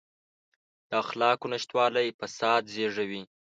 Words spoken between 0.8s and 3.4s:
د اخلاقو نشتوالی فساد زېږوي.